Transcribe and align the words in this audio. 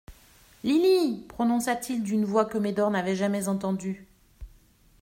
Lily! 0.63 1.27
prononça-t-il 1.29 2.01
d'une 2.01 2.25
voix 2.25 2.45
que 2.45 2.57
Médor 2.57 2.89
n'avait 2.89 3.15
jamais 3.15 3.47
entendue. 3.47 4.07